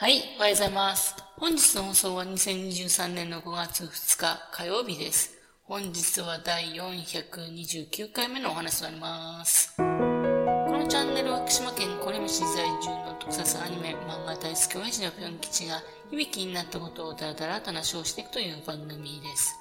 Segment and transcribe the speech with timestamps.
[0.00, 1.14] はい、おはようございます。
[1.36, 5.36] 本日の放送は2023年の5月2日火曜日です。
[5.64, 9.76] 本日は第429回目のお話となります。
[9.76, 19.54] このチャンネルは福島県これむ市在住の特撮アニメ漫画大好き親父のぴょん吉が響きになったことをだらだらと話をしていくという番組です。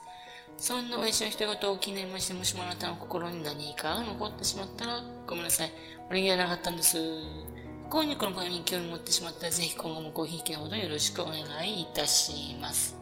[0.56, 5.71] そんな親父の人事を気になりまして、もしもあなたの心に何かが残ってしまったらごめんなさい。
[6.10, 6.98] 俺にはなかったんです。
[7.92, 12.96] 今夜この番組に興味持ってしまったら、ぜひ今後もごひいきのほどよろしくお願いいたします。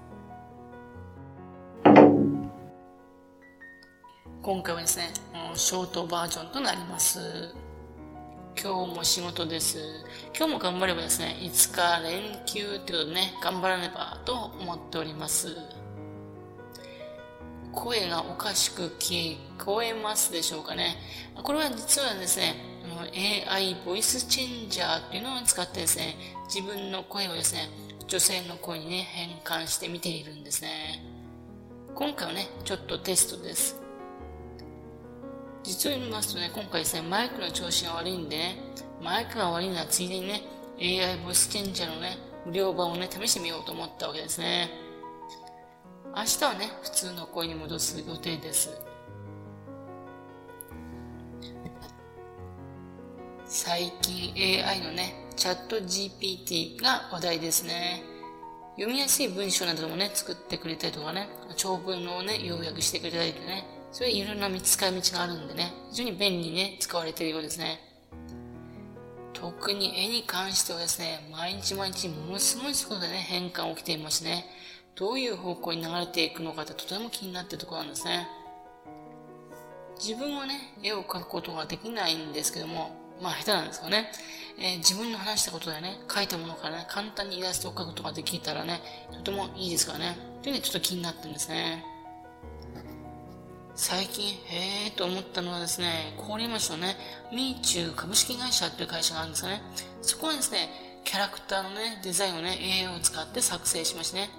[4.42, 5.10] 今回はですね、
[5.56, 7.54] ショートバージョンとなります。
[8.58, 9.78] 今日も仕事です。
[10.34, 15.58] 今日も頑張ればですね、5日連休ということでね、頑張らねばと思っております。
[17.74, 20.96] 声がおかしく聞こえますでしょうかね。
[21.44, 26.16] これは実はですね、の AI ボイスチェンジャーっていうのを使ってですね、
[26.54, 27.70] 自分の声をですね、
[28.08, 31.04] 女性の声にね、変換してみているんですね。
[31.94, 33.82] 今回はね、ちょっとテストです。
[35.64, 38.58] 実を言いますとね、今回ですね、マイクの調子が悪いんでね、
[39.02, 40.42] マイクが悪いのはついでにね、
[40.80, 44.70] AI ボイスチェンジャーのね、無料版をね、試してみようと思ったわけですね。
[46.16, 48.87] 明日はね、普通の声に戻す予定です。
[53.50, 54.34] 最近
[54.66, 58.04] AI のね、チャット GPT が話題ですね。
[58.76, 67.80] 読みやすい文章などもね、作ってくれたりとかね、長文をね、要約してくれたりとかね、そういういろんな使い道があるんでね、非常に便利にね、使われているようですね。
[69.32, 74.46] 特に絵に関してはですね、毎日毎日ものすごい速度でね、変換起きていますね。
[74.96, 78.28] どういう方向に流れていくのかってとても気になっているところなんですね。
[79.98, 84.12] 自分はね、絵を描くことができないんですけども、まあ下手なんですかね。
[84.60, 90.18] えー、自分の話したことでね、書いたものからね、簡単にイラストを描くことができたらね、とてもいいですからね。
[90.42, 91.86] というね、ちょっと気になってるんですね。
[93.76, 96.98] 最近、へえと思ったのはですね、郡山市のね、
[97.32, 99.62] ミーチュー株式会社っていう会社があるんですよね。
[100.02, 100.70] そこはですね、
[101.04, 104.30] キャラクターのね、デザインをね、AI を使って作成しましてね。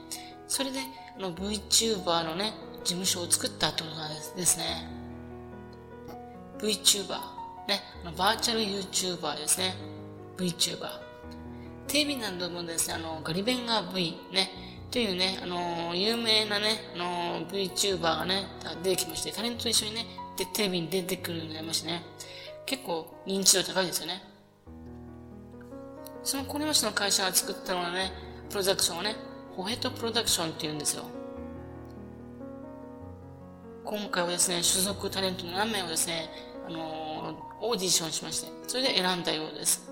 [0.49, 0.81] それで、
[1.17, 4.89] あの VTuber のね、事務所を作ったってことなんですね。
[6.59, 7.38] VTuber。
[7.69, 7.83] ね、
[8.17, 9.75] バーチャル YouTuber ですね。
[10.39, 10.89] VTuber。
[11.87, 14.51] テレビなどもですね、あの、ガリベンガー V ね、
[14.91, 18.47] というね、あの、有名なね、あの、VTuber がね、
[18.83, 20.07] 出てきまして、タレントと一緒にね、
[20.39, 22.03] で、テレビに出てくるようになりましてね、
[22.65, 24.23] 結構認知度高いですよね。
[26.23, 28.13] そのこれましの会社が作ったのはね、
[28.49, 29.15] プロダクションをね、
[29.57, 31.05] ホヘトプロダクションって言うんですよ。
[33.85, 36.31] 今回はですね、所属タレントの何名をですね、
[36.67, 37.18] あの
[37.61, 39.89] オーディションしまして、それで選んだようです。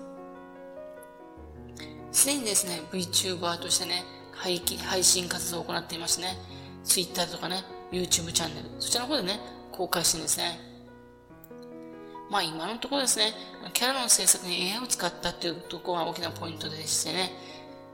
[2.11, 6.37] すでにですね、VTuber としてね、配配信活動を行っていましてね、
[6.83, 9.39] Twitter とかね、YouTube チャンネル、そちらの方でね、
[9.71, 10.59] 公開してるんですね。
[12.29, 13.33] まあ今のところですね、
[13.73, 17.31] キャラの制作に AI を使ったっていうところが大きなポイントでしてね、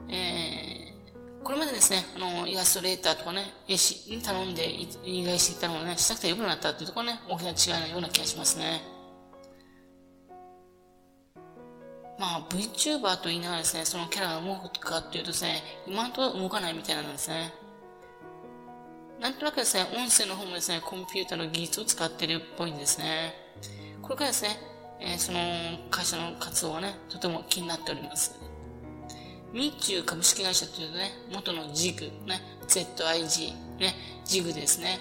[0.08, 4.86] えー、これまでですね、あの、イラストレーターとかね、絵師に頼んで依
[5.24, 8.93] 頼していたのをね、したくて良くなったっていうところね、大きな違いのような気がしますね。
[12.24, 17.52] まあ VTuber と言いながらですね、そのキャラが動くかっていうとですね、今のところ動かないみたいなんですね。
[19.20, 23.34] なんとなくですね、音声の方もですね、コンピューターの技術を使ってるっぽいんですね。
[24.00, 24.56] これからですね、
[25.00, 25.38] えー、その
[25.90, 28.40] 会社の活動はね、とても気になっております。
[29.52, 34.98] ミッチュー株式会社というとね、元のジグ、ね、ZIG、ね、ジグですね。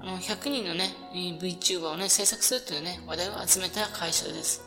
[0.00, 4.64] あの、100人のね、VTuber をね、制作するというね、話題を集めた会社です。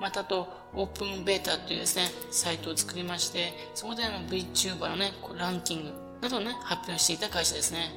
[0.00, 7.90] またと、オープンベータというですね、サイトを作りまして、そこであの VTuber のね、ランキングなどをね、発表していた会社ですね。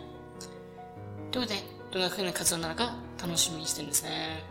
[1.32, 4.44] ということで、どんな風な活動なのか楽しみにしてるんですね。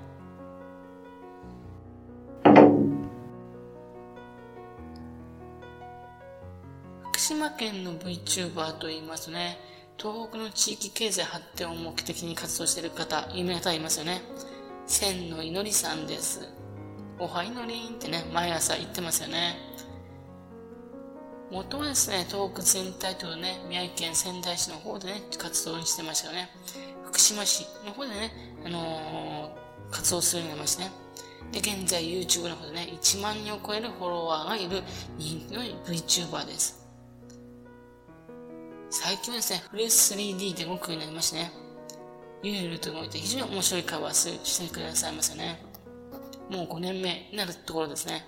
[7.09, 9.59] 福島県の VTuber と言いますとね、
[9.99, 14.23] 東北の地域経済発展を目的に活動している方、有名な方いますよね。
[14.87, 16.64] 千の祈りさんです。
[17.25, 19.57] おは祈りんってね、毎朝言ってますよね。
[21.51, 26.51] 元はですね、東北全体とね、宮城県仙台市の方でね、活動してましたよね。
[27.07, 28.31] 福島市の方でね、
[28.67, 30.91] あのー、活動するようになりましてね。
[31.51, 34.83] で、現在 YouTube の方でね、1万人を超えるフォロワーがいる
[35.17, 36.87] 人気の VTuber です。
[38.91, 41.51] 最近はですね、フレス 3D で動くようになりましてね、
[42.43, 45.74] ゆるゆると動いて非常に面白い会話してくださいますよね。
[46.51, 48.27] もう5年目になるところですね。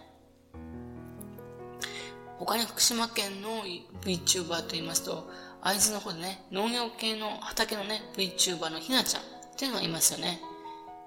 [2.38, 3.62] 他に福島県の
[4.02, 5.30] VTuber と言いますと、
[5.62, 9.24] 会津の方でね、農業系の畑のね、VTuber のひなちゃんっ
[9.56, 10.40] ていうのがいますよね。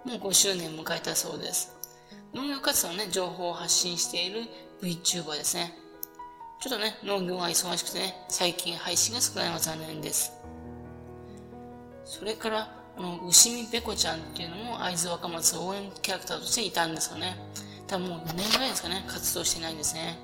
[0.05, 1.75] もう5周年迎えたそうです。
[2.33, 4.41] 農業活動のね、情報を発信している
[4.81, 5.73] VTuber ですね。
[6.61, 10.33] ちょっとね、農業が忙しくてね、最近配信が少ないのは残念です。
[12.05, 17.37] それから、あの、牛見べこちゃんっていうのも会津若松応援キャラクターとしていたんですよね。
[17.87, 20.19] 多分もう4年ぐらいですかね、活動してないんですね。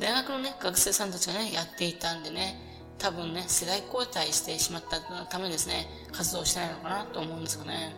[0.00, 2.60] 大学のね、学生さんたちがね、やっていたんでね、
[2.98, 7.94] 多分ね、世代交代してしまったためですね、活動してないのかなと思うんですよね。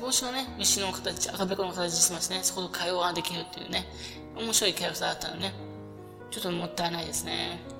[0.00, 2.40] 帽子はね、牛の形、赤べこの形してますね。
[2.42, 3.86] そこと会話ができるっていうね、
[4.36, 5.52] 面白いキャラクターだったのね、
[6.30, 7.73] ちょっともったいないですね。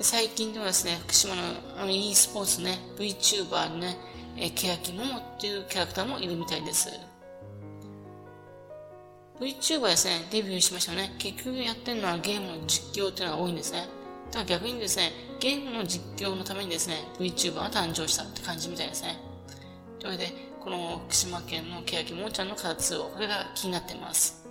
[0.00, 3.96] 最近ではですね、福島の e スポーツね、VTuber のね、
[4.36, 6.88] えケヤキモモっていうキャラクターもいるみたいです。
[9.40, 11.16] VTuber ですね、デビューしましたね。
[11.18, 13.88] 結局やってるのはゲームの実況っていうのが多いんですね。
[14.30, 15.10] だから逆にですね、
[15.40, 19.18] ゲームの実況のためにですね、VTuber が誕生したって感じみたいですね。
[19.98, 24.47] というわけで、この福島県の欅もちゃんの活動、これが気になってます。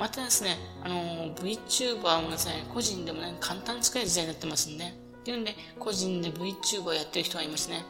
[0.00, 4.88] またですね、あの、VTuber もですね、個人でもね、簡単に使える時代になってますんで、っ
[5.24, 7.84] ていうんで、個人で VTuber やってる人がいますね。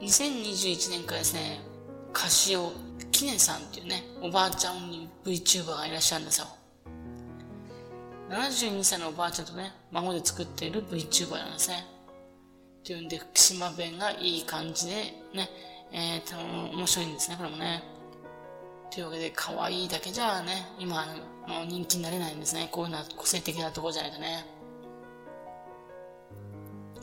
[0.00, 1.60] 2021年からですね、
[2.14, 2.72] カシオ
[3.12, 6.46] キネさんっていうね、おばあちゃんに VTuber がいらっしゃるんですよ。
[8.30, 11.84] 72歳のおばあちゃんとね、孫で作っている VTuber なんですね。
[12.80, 14.94] っていうんで、福島弁がいい感じで、
[15.34, 15.50] ね、
[15.92, 17.95] えー、面白いんですね、これもね。
[18.90, 21.06] というわけで、可愛いだけじゃね、今、
[21.46, 22.68] の人気になれないんですね。
[22.70, 24.44] こういうのは個性的なところじゃないとね。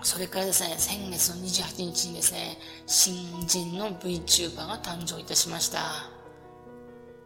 [0.01, 5.79] それからですね、先月の28日にですね、新人の VTuber が誕生いたしました。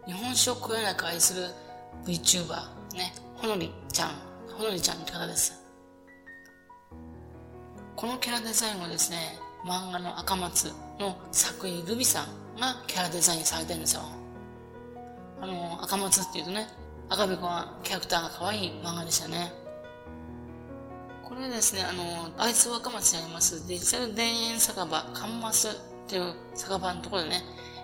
[0.05, 1.47] 日本酒をこよなく愛する
[2.05, 2.55] VTuber、
[2.93, 4.11] ね、ほのりちゃん、
[4.55, 5.53] ほのりちゃんって方です。
[7.95, 14.16] このキャラデザインはですね、漫画の赤松の作品ルビさんがキャラデザインされてるんですよ。
[15.41, 16.67] あの、赤松っていうとね、
[17.09, 19.51] 赤べこがキャラクターが可愛い漫画でしたね。
[21.23, 25.71] これですね、あの、会津若松にありますデジタル田園酒場カンマスっ
[26.07, 27.43] ていう酒場のところでね、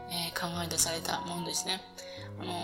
[0.09, 1.81] えー、考え出されたものですね。
[2.39, 2.55] あのー、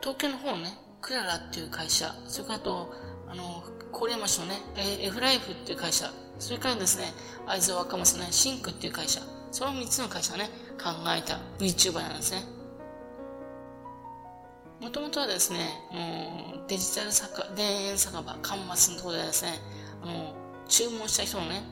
[0.00, 2.92] 東京の方のね、クララっていう会社、それからあと、
[3.28, 7.12] あの、郡山市のね、F ライフっていう会社、それからですね、
[7.46, 12.57] 会津若松のね、シンクっていう会社、その3つの会社がね、考えた VTuber なんですね。
[14.80, 15.58] もともとはですね、
[15.90, 19.54] もうデジタル酒田園酒場、カンマスのところでですね、
[20.02, 20.34] あの、
[20.68, 21.62] 注文した人のね、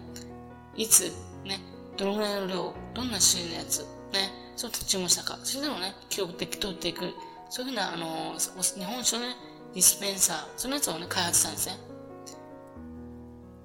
[0.76, 1.12] いつ、
[1.44, 1.60] ね、
[1.96, 3.80] どのぐらいの量、どんな種類のやつ、
[4.12, 7.14] ね、そう注文したか、それでもね、記録的取っていく
[7.48, 9.36] そういうふうな、あの、日本酒のね、
[9.72, 11.78] ディスペンサー、そのやつをね、開発したんですね。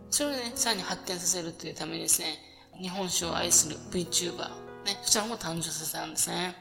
[0.09, 2.37] それをね、さらに発展させるというためにですね、
[2.79, 4.49] 日本酒を愛する VTuber、
[4.85, 6.55] ね、そちらも誕生させたんですね。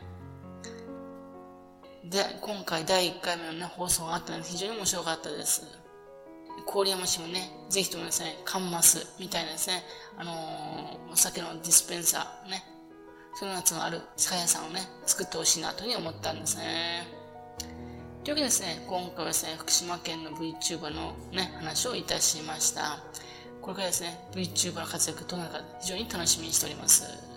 [2.10, 5.62] で、今回第1回目のね、放送があったので非常に面白かったです。
[6.66, 9.84] 郡山市もね、ぜひともですね、カンマスみたいなですね、
[10.18, 12.64] あのー、お酒のディスペンサー、ね、
[13.34, 17.06] その夏のある酒屋さんをね、作ってほしいなというふうに思ったんですね。
[18.24, 22.98] というわけでですね、今回はですね、福島県の VTuber のね、話をいたしました。
[23.62, 27.29] これからですね、VTuber の活躍どうなるか非常に楽しみにしております。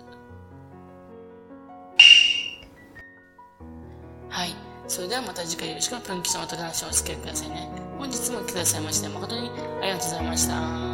[4.86, 7.68] それではまた次回よろしくプンキさんまた話をお付き合いくださいね。
[7.98, 9.50] 本日も来てくださいまして誠に
[9.80, 10.93] ありがとうございました。